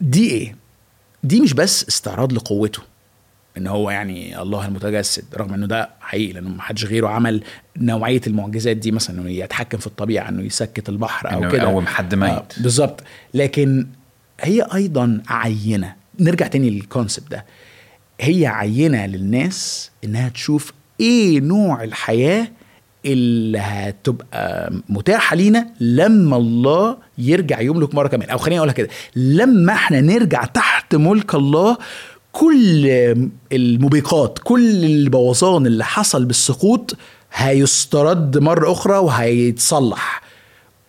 دي 0.00 0.30
إيه؟ 0.30 0.54
دي 1.26 1.40
مش 1.40 1.52
بس 1.54 1.88
استعراض 1.88 2.32
لقوته 2.32 2.80
إن 3.56 3.66
هو 3.66 3.90
يعني 3.90 4.42
الله 4.42 4.66
المتجسد 4.66 5.24
رغم 5.36 5.54
إنه 5.54 5.66
ده 5.66 5.90
حقيقي 6.00 6.32
لأنه 6.32 6.48
ما 6.48 6.62
حدش 6.62 6.84
غيره 6.84 7.08
عمل 7.08 7.42
نوعية 7.76 8.20
المعجزات 8.26 8.76
دي 8.76 8.92
مثلا 8.92 9.20
إنه 9.20 9.30
يتحكم 9.30 9.78
في 9.78 9.86
الطبيعة 9.86 10.28
إنه 10.28 10.42
يسكت 10.42 10.88
البحر 10.88 11.34
أو 11.34 11.48
كده. 11.48 11.62
يقوم 11.62 11.86
حد 11.86 12.14
ميت. 12.14 12.30
آه 12.30 12.46
بالظبط. 12.60 13.02
لكن 13.34 13.86
هي 14.40 14.62
أيضا 14.74 15.22
عينة. 15.28 15.94
نرجع 16.20 16.46
تاني 16.46 16.70
للكونسبت 16.70 17.30
ده. 17.30 17.44
هي 18.20 18.46
عينة 18.46 19.06
للناس 19.06 19.90
إنها 20.04 20.28
تشوف 20.28 20.72
إيه 21.00 21.40
نوع 21.40 21.84
الحياة 21.84 22.48
اللي 23.06 23.58
هتبقى 23.58 24.72
متاحة 24.88 25.36
لينا 25.36 25.66
لما 25.80 26.36
الله 26.36 26.96
يرجع 27.18 27.60
يملك 27.60 27.94
مرة 27.94 28.08
كمان. 28.08 28.30
أو 28.30 28.38
خليني 28.38 28.58
أقولها 28.58 28.74
كده 28.74 28.88
لما 29.16 29.72
إحنا 29.72 30.00
نرجع 30.00 30.44
تحت 30.44 30.75
ملك 30.94 31.34
الله 31.34 31.76
كل 32.32 32.86
الموبقات 33.52 34.38
كل 34.44 34.84
البوظان 34.84 35.66
اللي 35.66 35.84
حصل 35.84 36.24
بالسقوط 36.24 36.96
هيسترد 37.34 38.38
مرة 38.38 38.72
أخرى 38.72 38.98
وهيتصلح. 38.98 40.22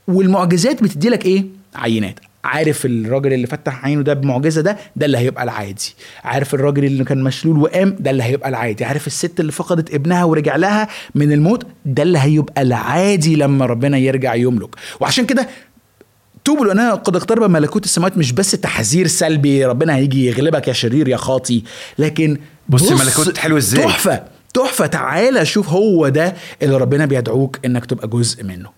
والمعجزات 0.07 0.83
بتدي 0.83 1.09
لك 1.09 1.25
إيه؟ 1.25 1.45
عينات. 1.75 2.19
عارف 2.43 2.85
الراجل 2.85 3.33
اللي 3.33 3.47
فتح 3.47 3.85
عينه 3.85 4.01
ده 4.01 4.13
بمعجزة 4.13 4.61
ده؟ 4.61 4.77
ده 4.95 5.05
اللي 5.05 5.17
هيبقى 5.17 5.43
العادي. 5.43 5.95
عارف 6.23 6.53
الراجل 6.53 6.85
اللي 6.85 7.03
كان 7.03 7.23
مشلول 7.23 7.57
وقام؟ 7.57 7.95
ده 7.99 8.11
اللي 8.11 8.23
هيبقى 8.23 8.49
العادي. 8.49 8.85
عارف 8.85 9.07
الست 9.07 9.39
اللي 9.39 9.51
فقدت 9.51 9.93
ابنها 9.93 10.23
ورجع 10.23 10.55
لها 10.55 10.87
من 11.15 11.31
الموت؟ 11.31 11.67
ده 11.85 12.03
اللي 12.03 12.19
هيبقى 12.19 12.61
العادي 12.61 13.35
لما 13.35 13.65
ربنا 13.65 13.97
يرجع 13.97 14.35
يملك. 14.35 14.69
وعشان 14.99 15.25
كده 15.25 15.47
توبوا 16.47 16.65
لانها 16.65 16.93
قد 16.93 17.15
اقترب 17.15 17.49
ملكوت 17.49 17.85
السماوات 17.85 18.17
مش 18.17 18.31
بس 18.31 18.51
تحذير 18.51 19.07
سلبي 19.07 19.65
ربنا 19.65 19.95
هيجي 19.95 20.25
يغلبك 20.25 20.67
يا 20.67 20.73
شرير 20.73 21.07
يا 21.07 21.17
خاطي. 21.17 21.63
لكن 21.99 22.37
بص 22.69 22.91
الملكوت 22.91 23.37
حلو 23.37 23.57
إزاي. 23.57 23.83
تحفة 23.83 24.23
تحفة. 24.53 24.85
تعالى 24.85 25.45
شوف 25.45 25.69
هو 25.69 26.09
ده 26.09 26.33
اللي 26.61 26.77
ربنا 26.77 27.05
بيدعوك 27.05 27.59
إنك 27.65 27.85
تبقى 27.85 28.07
جزء 28.07 28.43
منه. 28.43 28.69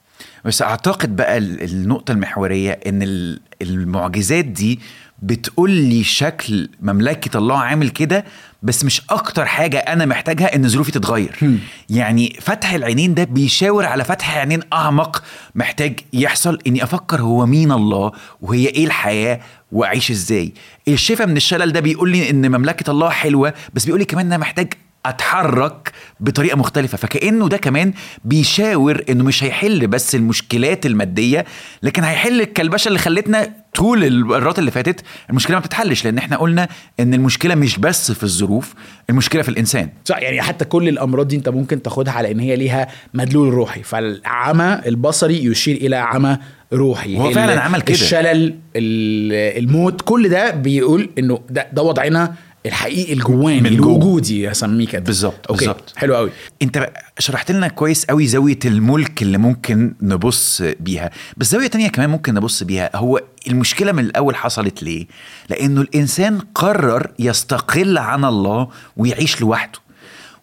بس 0.45 0.61
أعتقد 0.61 1.15
بقى 1.15 1.37
ال- 1.37 1.63
النقطة 1.63 2.11
المحورية 2.11 2.71
إن 2.87 3.03
ال- 3.03 3.39
المعجزات 3.61 4.45
دي 4.45 4.79
بتقول 5.21 5.71
لي 5.71 6.03
شكل 6.03 6.69
مملكة 6.81 7.37
الله 7.37 7.57
عامل 7.57 7.89
كده 7.89 8.25
بس 8.63 8.85
مش 8.85 9.01
أكتر 9.09 9.45
حاجة 9.45 9.77
أنا 9.77 10.05
محتاجها 10.05 10.55
إن 10.55 10.67
ظروفي 10.69 10.91
تتغير. 10.91 11.59
يعني 11.89 12.37
فتح 12.41 12.73
العينين 12.73 13.13
ده 13.13 13.23
بيشاور 13.23 13.85
على 13.85 14.03
فتح 14.03 14.37
عينين 14.37 14.59
أعمق 14.73 15.23
محتاج 15.55 15.99
يحصل 16.13 16.59
إني 16.67 16.83
أفكر 16.83 17.21
هو 17.21 17.45
مين 17.45 17.71
الله 17.71 18.11
وهي 18.41 18.65
إيه 18.67 18.85
الحياة 18.85 19.39
وأعيش 19.71 20.11
إزاي. 20.11 20.53
الشفاء 20.87 21.27
من 21.27 21.37
الشلل 21.37 21.71
ده 21.71 21.79
بيقول 21.79 22.09
لي 22.11 22.29
إن 22.29 22.51
مملكة 22.51 22.91
الله 22.91 23.09
حلوة 23.09 23.53
بس 23.73 23.85
بيقول 23.85 23.99
لي 23.99 24.05
كمان 24.05 24.25
ان 24.25 24.31
أنا 24.31 24.41
محتاج 24.41 24.73
أتحرك 25.05 25.91
بطريقة 26.19 26.57
مختلفة. 26.57 26.97
فكأنه 26.97 27.47
ده 27.49 27.57
كمان 27.57 27.93
بيشاور 28.25 29.03
إنه 29.09 29.23
مش 29.23 29.43
هيحل 29.43 29.87
بس 29.87 30.15
المشكلات 30.15 30.85
المادية 30.85 31.45
لكن 31.83 32.03
هيحل 32.03 32.41
الكلبشة 32.41 32.87
اللي 32.87 32.99
خلتنا 32.99 33.53
طول 33.75 34.03
المرات 34.03 34.59
اللي 34.59 34.71
فاتت 34.71 35.01
المشكلة 35.29 35.55
ما 35.55 35.59
بتتحلش. 35.61 36.05
لأن 36.05 36.17
إحنا 36.17 36.37
قلنا 36.37 36.67
إن 36.99 37.13
المشكلة 37.13 37.55
مش 37.55 37.77
بس 37.77 38.11
في 38.11 38.23
الظروف 38.23 38.73
المشكلة 39.09 39.41
في 39.41 39.49
الإنسان. 39.49 39.89
صح 40.05 40.17
يعني 40.17 40.41
حتى 40.41 40.65
كل 40.65 40.87
الأمراض 40.89 41.27
دي 41.27 41.35
أنت 41.35 41.49
ممكن 41.49 41.81
تاخدها 41.81 42.13
على 42.13 42.31
إن 42.31 42.39
هي 42.39 42.55
ليها 42.55 42.87
مدلول 43.13 43.53
روحي. 43.53 43.83
فالعمى 43.83 44.81
البصري 44.85 45.45
يشير 45.45 45.75
إلى 45.75 45.95
عمى 45.95 46.37
روحي. 46.73 47.27
ال- 47.27 47.33
فعلا 47.33 47.61
عمل 47.61 47.81
كده. 47.81 47.93
الشلل 47.95 48.55
ال- 48.75 49.63
الموت 49.63 50.01
كل 50.01 50.29
ده 50.29 50.51
بيقول 50.51 51.09
إنه 51.17 51.39
ده, 51.49 51.67
ده 51.73 51.81
وضعنا 51.81 52.35
الحقيقي 52.65 53.13
الجواني. 53.13 53.67
الوجودي 53.67 54.51
اسميه 54.51 54.87
كده. 54.87 55.01
بالظبط، 55.01 55.51
بالظبط. 55.51 55.93
حلو 55.95 56.15
قوي 56.15 56.31
أنت 56.61 56.89
شرحت 57.19 57.51
لنا 57.51 57.67
كويس 57.67 58.05
قوي 58.05 58.27
زاوية 58.27 58.59
الملك 58.65 59.21
اللي 59.21 59.37
ممكن 59.37 59.93
نبص 60.01 60.61
بيها. 60.79 61.11
بس 61.37 61.51
زاوية 61.51 61.67
تانية 61.67 61.87
كمان 61.87 62.09
ممكن 62.09 62.33
نبص 62.33 62.63
بيها 62.63 62.89
هو 62.95 63.21
المشكلة 63.47 63.91
من 63.91 64.03
الأول 64.03 64.35
حصلت 64.35 64.83
ليه؟ 64.83 65.07
لأنه 65.49 65.81
الإنسان 65.81 66.39
قرر 66.39 67.11
يستقل 67.19 67.97
عن 67.97 68.25
الله 68.25 68.67
ويعيش 68.97 69.41
لوحده. 69.41 69.79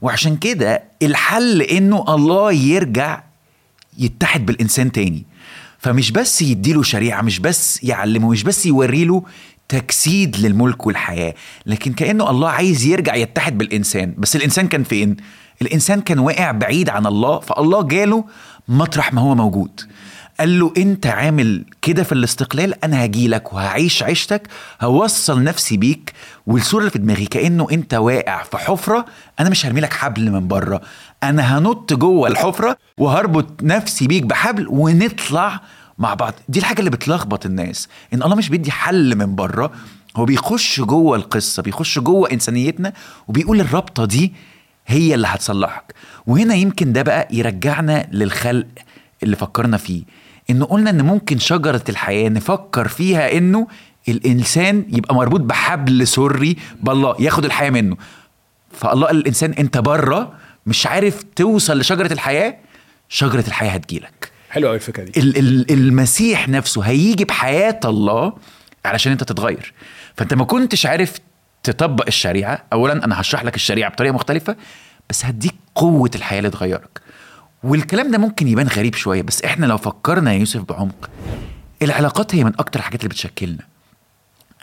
وعشان 0.00 0.36
كده 0.36 0.82
الحل 1.02 1.62
إنه 1.62 2.04
الله 2.08 2.52
يرجع 2.52 3.22
يتحد 3.98 4.46
بالإنسان 4.46 4.92
تاني. 4.92 5.24
فمش 5.78 6.10
بس 6.10 6.42
يديله 6.42 6.82
شريعة 6.82 7.22
مش 7.22 7.38
بس 7.38 7.84
يعلمه 7.84 8.30
مش 8.30 8.42
بس 8.42 8.66
يوريله 8.66 9.22
تجسيد 9.68 10.36
للملك 10.36 10.86
والحياة. 10.86 11.34
لكن 11.66 11.92
كأنه 11.92 12.30
الله 12.30 12.48
عايز 12.48 12.84
يرجع 12.84 13.14
يتحد 13.14 13.58
بالإنسان. 13.58 14.14
بس 14.18 14.36
الإنسان 14.36 14.68
كان 14.68 14.84
فين؟ 14.84 15.16
الإنسان 15.62 16.00
كان 16.00 16.18
واقع 16.18 16.50
بعيد 16.50 16.88
عن 16.88 17.06
الله 17.06 17.40
فالله 17.40 17.82
جاله 17.82 18.24
مطرح 18.68 19.12
ما 19.12 19.20
هو 19.20 19.34
موجود. 19.34 19.80
قال 20.40 20.58
له 20.58 20.72
أنت 20.76 21.06
عامل 21.06 21.64
كده 21.82 22.02
في 22.02 22.12
الاستقلال 22.12 22.84
أنا 22.84 23.04
هجيلك 23.04 23.52
وهعيش 23.52 24.02
عيشتك 24.02 24.48
هوصل 24.80 25.44
نفسي 25.44 25.76
بيك 25.76 26.12
والصورة 26.46 26.80
اللي 26.80 26.90
في 26.90 26.98
دماغي 26.98 27.26
كأنه 27.26 27.66
أنت 27.72 27.94
واقع 27.94 28.42
في 28.42 28.56
حفرة 28.58 29.04
أنا 29.40 29.50
مش 29.50 29.66
هرمي 29.66 29.80
لك 29.80 29.92
حبل 29.92 30.30
من 30.30 30.48
بره. 30.48 30.80
أنا 31.22 31.58
هنط 31.58 31.92
جوه 31.92 32.28
الحفرة 32.28 32.76
وهربط 32.98 33.62
نفسي 33.62 34.06
بيك 34.06 34.22
بحبل 34.22 34.66
ونطلع 34.68 35.60
مع 35.98 36.14
بعض. 36.14 36.34
دي 36.48 36.58
الحاجة 36.58 36.78
اللي 36.78 36.90
بتلخبط 36.90 37.46
الناس. 37.46 37.88
إن 38.14 38.22
الله 38.22 38.36
مش 38.36 38.48
بيدي 38.48 38.70
حل 38.70 39.16
من 39.16 39.34
بره 39.34 39.72
هو 40.16 40.24
بيخش 40.24 40.80
جوه 40.80 41.16
القصة 41.16 41.62
بيخش 41.62 41.98
جوه 41.98 42.30
إنسانيتنا 42.32 42.92
وبيقول 43.28 43.60
الرابطة 43.60 44.04
دي 44.04 44.32
هي 44.86 45.14
اللي 45.14 45.26
هتصلحك. 45.26 45.94
وهنا 46.26 46.54
يمكن 46.54 46.92
ده 46.92 47.02
بقى 47.02 47.28
يرجعنا 47.30 48.08
للخلق 48.12 48.66
اللي 49.22 49.36
فكرنا 49.36 49.76
فيه. 49.76 50.02
إنه 50.50 50.64
قلنا 50.64 50.90
إن 50.90 51.02
ممكن 51.02 51.38
شجرة 51.38 51.84
الحياة 51.88 52.28
نفكر 52.28 52.88
فيها 52.88 53.38
إنه 53.38 53.66
الإنسان 54.08 54.84
يبقى 54.88 55.14
مربوط 55.14 55.40
بحبل 55.40 56.06
سري 56.06 56.56
بالله 56.82 57.16
ياخد 57.18 57.44
الحياة 57.44 57.70
منه. 57.70 57.96
فالله 58.72 59.06
قال 59.06 59.16
للانسان 59.16 59.50
أنت 59.52 59.78
بره 59.78 60.32
مش 60.66 60.86
عارف 60.86 61.22
توصل 61.36 61.78
لشجرة 61.78 62.12
الحياة 62.12 62.56
شجرة 63.08 63.44
الحياة 63.46 63.70
هتجيلك. 63.70 64.35
حلو 64.50 64.66
قوي 64.66 64.76
الفكرة 64.76 65.04
دي. 65.04 65.20
ال- 65.20 65.38
ال- 65.38 65.70
المسيح 65.72 66.48
نفسه 66.48 66.82
هيجي 66.82 67.24
بحياة 67.24 67.80
الله 67.84 68.32
علشان 68.84 69.12
أنت 69.12 69.24
تتغير. 69.24 69.72
فأنت 70.16 70.34
ما 70.34 70.44
كنتش 70.44 70.86
عارف 70.86 71.14
تطبق 71.62 72.04
الشريعة 72.06 72.64
اولا 72.72 73.04
أنا 73.04 73.20
هشرح 73.20 73.44
لك 73.44 73.54
الشريعة 73.56 73.90
بطريقة 73.90 74.12
مختلفة 74.14 74.56
بس 75.10 75.24
هديك 75.24 75.54
قوة 75.74 76.10
الحياة 76.14 76.38
اللي 76.38 76.50
تغيرك. 76.50 77.00
والكلام 77.62 78.10
ده 78.10 78.18
ممكن 78.18 78.48
يبان 78.48 78.66
غريب 78.66 78.94
شوية 78.94 79.22
بس 79.22 79.42
إحنا 79.42 79.66
لو 79.66 79.76
فكرنا 79.78 80.32
يا 80.32 80.38
يوسف 80.38 80.60
بعمق 80.62 81.10
العلاقات 81.82 82.34
هي 82.34 82.44
من 82.44 82.52
أكتر 82.58 82.78
الحاجات 82.80 83.00
اللي 83.00 83.08
بتشكلنا. 83.08 83.62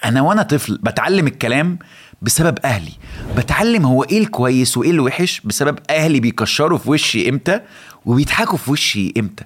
أنا 0.05 0.21
وأنا 0.21 0.43
طفل 0.43 0.77
بتعلم 0.77 1.27
الكلام 1.27 1.79
بسبب 2.21 2.57
أهلي. 2.65 2.91
بتعلم 3.37 3.85
هو 3.85 4.03
إيه 4.03 4.19
الكويس 4.19 4.77
وإيه 4.77 4.91
الوحش 4.91 5.41
بسبب 5.43 5.79
أهلي 5.89 6.19
بيكشروا 6.19 6.77
في 6.77 6.89
وشي 6.89 7.29
إمتى 7.29 7.59
وبيضحكوا 8.05 8.57
في 8.57 8.71
وشي 8.71 9.13
إمتى. 9.17 9.43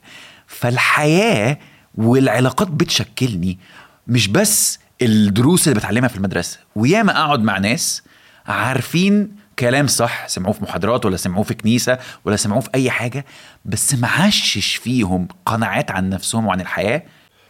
فالحياة 0.48 1.58
والعلاقات 1.96 2.68
بتشكلني 2.68 3.60
مش 4.08 4.28
بس 4.28 4.80
الدروس 5.02 5.68
اللي 5.68 5.80
بتعلمها 5.80 6.10
في 6.10 6.16
المدرسة 6.16 6.60
وياما 6.76 7.12
أقعد 7.18 7.44
مع 7.44 7.58
ناس 7.58 8.04
عارفين 8.46 9.32
كلام 9.60 9.88
صح 9.88 10.28
سمعوه 10.28 10.54
في 10.54 10.64
محاضرات 10.64 11.06
ولا 11.06 11.18
سمعوه 11.18 11.44
في 11.44 11.54
كنيسة 11.54 11.98
ولا 12.26 12.36
سمعوه 12.36 12.62
في 12.62 12.70
أي 12.76 12.92
حاجة 12.92 13.26
بس 13.66 13.94
معشش 13.96 14.76
فيهم 14.76 15.28
قناعات 15.46 15.92
عن 15.92 16.10
نفسهم 16.10 16.48
وعن 16.48 16.62
الحياة. 16.62 17.04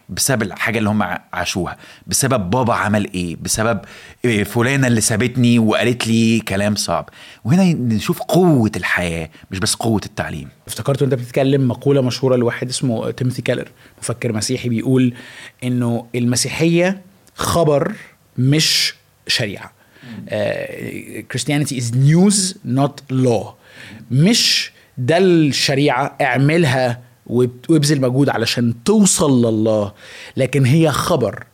بسبب 0.08 0.42
الحاجة 0.42 0.78
اللي 0.78 0.90
هم 0.90 1.02
عاشوها. 1.32 1.76
بسبب 2.06 2.50
بابا 2.50 2.74
عمل 2.74 3.12
إيه؟ 3.14 3.36
بسبب 3.42 3.80
إيه 4.24 4.44
فلانة 4.44 4.86
اللي 4.86 5.00
سابتني 5.00 5.58
وقالت 5.58 6.06
لي 6.06 6.40
كلام 6.40 6.74
صعب. 6.74 7.08
وهنا 7.44 7.64
نشوف 7.64 8.22
قوة 8.22 8.72
الحياة 8.76 9.30
مش 9.50 9.58
بس 9.58 9.74
قوة 9.74 10.00
التعليم. 10.06 10.48
افتكرت 10.66 11.02
وأنت 11.02 11.14
بتتكلم 11.14 11.68
مقولة 11.68 12.00
مشهورة 12.00 12.36
لواحد 12.36 12.68
اسمه 12.68 13.10
تيموثي 13.10 13.42
كيلر 13.42 13.68
مفكر 13.98 14.32
مسيحي 14.32 14.68
بيقول 14.68 15.14
إنه 15.64 16.06
المسيحية 16.14 17.02
خبر 17.34 17.94
مش 18.38 18.94
شريعة. 19.26 19.72
Christianity 21.30 21.78
is 21.78 21.96
news 21.96 22.56
not 22.64 23.02
law 23.10 23.54
مش 24.10 24.72
ده 24.98 25.18
الشريعة 25.18 26.16
اعملها 26.20 27.07
وابذل 27.28 28.00
مجهود 28.00 28.28
علشان 28.28 28.74
توصل 28.84 29.46
لله. 29.46 29.92
لكن 30.36 30.64
هي 30.64 30.90
خبر 30.90 31.44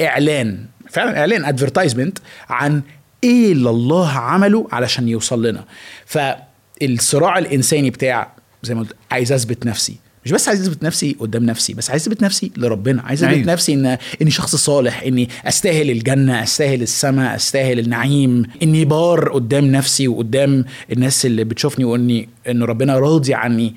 إعلان 0.00 0.66
فعلا 0.90 1.18
إعلان 1.18 1.44
advertisement 1.44 2.18
عن 2.48 2.82
إيه 3.24 3.52
اللي 3.52 3.70
الله 3.70 4.08
عمله 4.08 4.66
علشان 4.72 5.08
يوصل 5.08 5.46
لنا. 5.46 5.64
فالصراع 6.06 7.38
الإنساني 7.38 7.90
بتاع 7.90 8.32
زي 8.62 8.74
ما 8.74 8.80
قلت 8.80 8.94
عايز 9.10 9.32
أثبت 9.32 9.66
نفسي. 9.66 9.96
مش 10.24 10.32
بس 10.32 10.48
عايز 10.48 10.68
أثبت 10.68 10.82
نفسي 10.82 11.16
قدام 11.20 11.44
نفسي 11.44 11.74
بس 11.74 11.90
عايز 11.90 12.02
أثبت 12.02 12.22
نفسي 12.22 12.52
لربنا. 12.56 13.02
عايز 13.02 13.24
أثبت 13.24 13.36
أيوة. 13.36 13.52
نفسي 13.52 13.74
ان 13.74 13.98
إني 14.22 14.30
شخص 14.30 14.56
صالح 14.56 15.02
إني 15.02 15.28
أستاهل 15.44 15.90
الجنة 15.90 16.42
أستاهل 16.42 16.82
السماء 16.82 17.36
أستاهل 17.36 17.78
النعيم. 17.78 18.42
إني 18.62 18.84
بار 18.84 19.28
قدام 19.32 19.64
نفسي 19.64 20.08
وقدام 20.08 20.64
الناس 20.92 21.26
اللي 21.26 21.44
بتشوفني 21.44 21.84
واني 21.84 22.28
إن 22.48 22.62
ربنا 22.62 22.98
راضي 22.98 23.34
عني. 23.34 23.74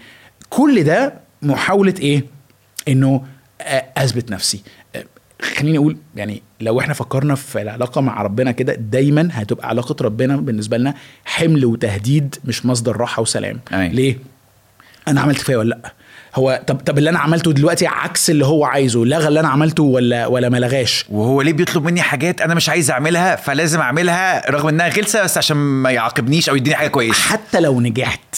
كل 0.49 0.83
ده 0.83 1.24
محاولة 1.41 1.93
إيه؟ 1.99 2.25
إنه 2.87 3.23
آه، 3.61 3.85
أثبت 3.97 4.31
نفسي. 4.31 4.61
آه، 4.95 5.05
خليني 5.41 5.77
أقول 5.77 5.97
يعني 6.15 6.41
لو 6.61 6.79
إحنا 6.79 6.93
فكرنا 6.93 7.35
في 7.35 7.61
العلاقة 7.61 8.01
مع 8.01 8.21
ربنا 8.21 8.51
كده 8.51 8.73
دايما 8.75 9.29
هتبقى 9.31 9.67
علاقة 9.67 9.95
ربنا 10.01 10.35
بالنسبة 10.37 10.77
لنا 10.77 10.93
حمل 11.25 11.65
وتهديد 11.65 12.35
مش 12.45 12.65
مصدر 12.65 12.97
راحة 12.97 13.21
وسلام. 13.21 13.59
أي. 13.73 13.89
ليه؟ 13.89 14.17
أنا 15.07 15.21
عملت 15.21 15.37
كفاية 15.37 15.57
ولا 15.57 15.69
لأ؟ 15.69 15.93
هو 16.35 16.61
طب 16.67 16.75
طب 16.75 16.97
اللي 16.97 17.09
أنا 17.09 17.19
عملته 17.19 17.53
دلوقتي 17.53 17.87
عكس 17.87 18.29
اللي 18.29 18.45
هو 18.45 18.65
عايزه 18.65 19.05
لغى 19.05 19.27
اللي 19.27 19.39
أنا 19.39 19.47
عملته 19.47 19.83
ولا 19.83 20.27
ولا 20.27 20.49
ما 20.49 20.57
لغاش؟ 20.57 21.05
وهو 21.09 21.41
ليه 21.41 21.53
بيطلب 21.53 21.83
مني 21.83 22.01
حاجات 22.01 22.41
أنا 22.41 22.53
مش 22.53 22.69
عايز 22.69 22.91
أعملها 22.91 23.35
فلازم 23.35 23.79
أعملها 23.79 24.51
رغم 24.51 24.67
إنها 24.67 24.89
غلسة 24.89 25.23
بس 25.23 25.37
عشان 25.37 25.57
ما 25.57 25.91
يعاقبنيش 25.91 26.49
أو 26.49 26.55
يديني 26.55 26.75
حاجة 26.75 26.87
كويسة. 26.87 27.21
حتى 27.21 27.59
لو 27.59 27.81
نجحت 27.81 28.35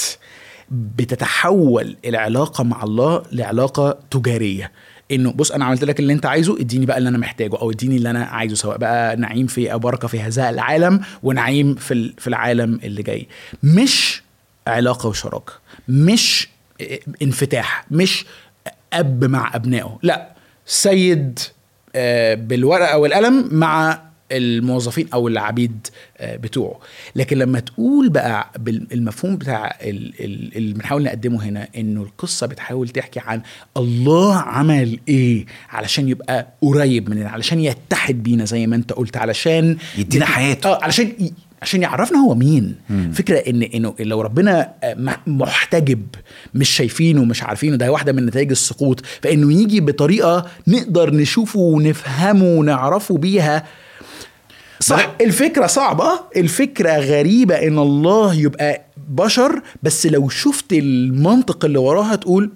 بتتحول 0.71 1.95
العلاقه 2.05 2.63
مع 2.63 2.83
الله 2.83 3.23
لعلاقة 3.31 3.99
تجارية. 4.11 4.71
إنه 5.11 5.31
بص 5.31 5.51
أنا 5.51 5.65
عملت 5.65 5.83
لك 5.83 5.99
اللي 5.99 6.13
أنت 6.13 6.25
عايزه 6.25 6.59
اديني 6.59 6.85
بقى 6.85 6.97
اللي 6.97 7.09
أنا 7.09 7.17
محتاجه 7.17 7.55
أو 7.57 7.71
اديني 7.71 7.95
اللي 7.97 8.09
أنا 8.09 8.23
عايزه 8.25 8.55
سواء 8.55 8.77
بقى 8.77 9.15
نعيم 9.15 9.47
في 9.47 9.73
أو 9.73 9.79
بركه 9.79 10.07
في 10.07 10.19
هذا 10.21 10.49
العالم 10.49 11.01
ونعيم 11.23 11.75
في 11.75 12.13
في 12.17 12.27
العالم 12.27 12.79
اللي 12.83 13.03
جاي. 13.03 13.27
مش 13.63 14.23
علاقة 14.67 15.09
وشراكة 15.09 15.53
مش 15.87 16.49
انفتاح 17.21 17.85
مش 17.91 18.25
أب 18.93 19.25
مع 19.25 19.55
أبنائه 19.55 19.99
لأ 20.03 20.29
سيد 20.65 21.39
آه، 21.95 22.33
بالورقة 22.33 22.97
والقلم 22.97 23.49
مع 23.51 24.06
الموظفين 24.31 25.07
أو 25.13 25.27
العبيد 25.27 25.87
آه، 26.17 26.35
بتوعه. 26.35 26.79
لكن 27.15 27.37
لما 27.37 27.59
تقول 27.59 28.09
بقى 28.09 28.51
بالمفهوم 28.59 29.35
بتاع 29.37 29.77
ال- 29.81 30.13
ال- 30.25 30.57
اللي 30.57 30.73
بنحاول 30.73 31.03
نقدمه 31.03 31.43
هنا 31.45 31.67
إنه 31.77 32.01
القصة 32.01 32.47
بتحاول 32.47 32.89
تحكي 32.89 33.19
عن 33.19 33.41
الله 33.77 34.35
عمل 34.35 34.99
إيه 35.07 35.45
علشان 35.69 36.09
يبقى 36.09 36.47
قريب 36.61 37.09
مننا 37.09 37.29
علشان 37.29 37.59
يتحد 37.59 38.23
بينا 38.23 38.45
زي 38.45 38.67
ما 38.67 38.75
أنت 38.75 38.93
قلت 38.93 39.17
علشان 39.17 39.77
يدينا 39.97 40.25
حياته. 40.25 40.69
آه 40.69 40.83
علشان 40.83 41.07
ي- 41.07 41.33
عشان 41.61 41.81
يعرفنا 41.81 42.17
هو 42.19 42.35
مين. 42.35 42.75
فكرة 43.13 43.37
ان 43.37 43.63
إنه 43.63 43.95
لو 43.99 44.21
ربنا 44.21 44.73
آه، 44.83 44.93
مح- 44.93 45.27
محتجب 45.27 46.05
مش 46.53 46.69
شايفينه 46.69 47.23
مش 47.23 47.43
عارفينه 47.43 47.75
ده 47.75 47.91
واحدة 47.91 48.13
من 48.13 48.25
نتائج 48.25 48.51
السقوط 48.51 49.05
فإنه 49.21 49.61
يجي 49.61 49.79
بطريقة 49.81 50.45
نقدر 50.67 51.13
نشوفه 51.13 51.59
ونفهمه 51.59 52.45
ونعرفه 52.45 53.17
بيها 53.17 53.63
صح. 54.79 55.11
الفكرة 55.21 55.67
صعبة. 55.67 56.19
الفكرة 56.35 56.91
غريبة 56.97 57.55
إن 57.55 57.79
الله 57.79 58.33
يبقى 58.33 58.81
بشر 59.09 59.61
بس 59.83 60.05
لو 60.05 60.29
شفت 60.29 60.73
المنطق 60.73 61.65
اللي 61.65 61.77
وراها 61.79 62.15
تقول 62.15 62.51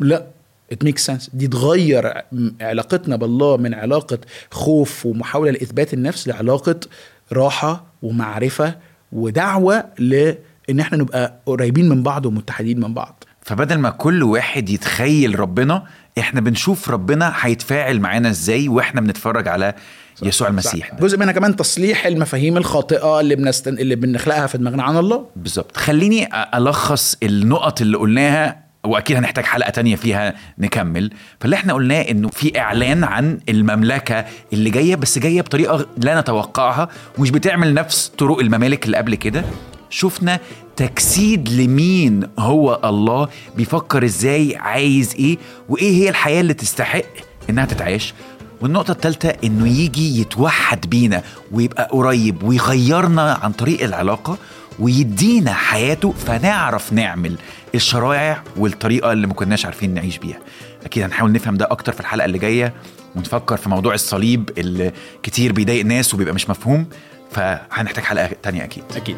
لا 0.00 0.26
it 0.74 0.88
makes 0.88 1.02
sense. 1.12 1.28
دي 1.32 1.46
تغير 1.48 2.12
علاقتنا 2.60 3.16
بالله 3.16 3.56
من 3.56 3.74
علاقة 3.74 4.18
خوف 4.50 5.06
ومحاولة 5.06 5.50
لإثبات 5.50 5.94
النفس 5.94 6.28
لعلاقة 6.28 6.80
راحة 7.32 7.84
ومعرفة 8.02 8.74
ودعوة 9.12 9.84
لإن 9.98 10.80
إحنا 10.80 10.98
نبقى 10.98 11.34
قريبين 11.46 11.88
من 11.88 12.02
بعض 12.02 12.26
ومتحدين 12.26 12.80
من 12.80 12.94
بعض. 12.94 13.24
فبدل 13.42 13.78
ما 13.78 13.90
كل 13.90 14.22
واحد 14.22 14.70
يتخيل 14.70 15.40
ربنا 15.40 15.84
إحنا 16.18 16.40
بنشوف 16.40 16.90
ربنا 16.90 17.32
هيتفاعل 17.40 18.00
معانا 18.00 18.30
إزاي 18.30 18.68
وإحنا 18.68 19.00
بنتفرج 19.00 19.48
على 19.48 19.74
يسوع 20.22 20.48
المسيح. 20.48 20.90
ده. 20.90 20.98
جزء 21.00 21.18
منها 21.18 21.32
كمان 21.32 21.56
تصليح 21.56 22.06
المفاهيم 22.06 22.56
الخاطئة 22.56 23.20
اللي 23.20 23.34
بنستن... 23.36 23.78
اللي 23.78 23.94
بنخلقها 23.96 24.46
في 24.46 24.58
دماغنا 24.58 24.82
عن 24.82 24.96
الله. 24.96 25.26
بالظبط. 25.36 25.76
خليني 25.76 26.28
ألخص 26.54 27.16
النقط 27.22 27.80
اللي 27.80 27.96
قلناها 27.96 28.68
وأكيد 28.84 29.16
هنحتاج 29.16 29.44
حلقة 29.44 29.70
تانية 29.70 29.96
فيها 29.96 30.34
نكمل. 30.58 31.10
فاللي 31.40 31.56
إحنا 31.56 31.72
قلناه 31.72 32.00
إنه 32.00 32.28
في 32.28 32.58
إعلان 32.58 33.04
عن 33.04 33.38
المملكة 33.48 34.24
اللي 34.52 34.70
جاية 34.70 34.96
بس 34.96 35.18
جاية 35.18 35.40
بطريقة 35.42 35.86
لا 35.96 36.20
نتوقعها 36.20 36.88
ومش 37.18 37.30
بتعمل 37.30 37.74
نفس 37.74 38.12
طرق 38.18 38.38
الممالك 38.38 38.86
اللي 38.86 38.96
قبل 38.96 39.14
كده. 39.14 39.44
شفنا 39.90 40.38
تجسيد 40.76 41.48
لمين 41.48 42.22
هو 42.38 42.80
الله 42.84 43.28
بيفكر 43.56 44.04
إزاي 44.04 44.56
عايز 44.56 45.14
إيه 45.18 45.38
وإيه 45.68 45.92
هي 46.04 46.08
الحياة 46.08 46.40
اللي 46.40 46.54
تستحق 46.54 47.02
إنها 47.50 47.64
تتعاش 47.64 48.14
والنقطة 48.60 48.92
الثالثة 48.92 49.28
إنه 49.44 49.68
يجي 49.68 50.20
يتوحد 50.20 50.90
بينا 50.90 51.22
ويبقى 51.52 51.88
قريب 51.92 52.42
ويغيرنا 52.42 53.38
عن 53.42 53.52
طريق 53.52 53.82
العلاقة 53.84 54.38
ويدينا 54.78 55.52
حياته 55.52 56.12
فنعرف 56.26 56.92
نعمل 56.92 57.36
الشرائع 57.74 58.42
والطريقة 58.56 59.12
اللي 59.12 59.26
ما 59.26 59.34
كناش 59.34 59.64
عارفين 59.66 59.94
نعيش 59.94 60.18
بيها. 60.18 60.38
أكيد 60.84 61.02
هنحاول 61.02 61.32
نفهم 61.32 61.56
ده 61.56 61.68
أكتر 61.70 61.92
في 61.92 62.00
الحلقة 62.00 62.24
اللي 62.24 62.38
جاية 62.38 62.72
ونفكر 63.16 63.56
في 63.56 63.68
موضوع 63.68 63.94
الصليب 63.94 64.50
اللي 64.58 64.92
كتير 65.22 65.52
بيضايق 65.52 65.84
ناس 65.84 66.14
وبيبقى 66.14 66.34
مش 66.34 66.50
مفهوم 66.50 66.86
فهنحتاج 67.30 68.04
حلقة 68.04 68.30
تانية 68.42 68.64
أكيد. 68.64 68.84
أكيد. 68.96 69.16